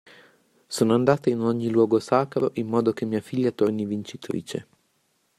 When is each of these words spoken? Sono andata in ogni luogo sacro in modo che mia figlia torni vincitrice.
Sono 0.65 0.95
andata 0.95 1.29
in 1.29 1.41
ogni 1.41 1.69
luogo 1.69 1.99
sacro 1.99 2.49
in 2.55 2.65
modo 2.65 2.91
che 2.91 3.05
mia 3.05 3.21
figlia 3.21 3.51
torni 3.51 3.85
vincitrice. 3.85 4.67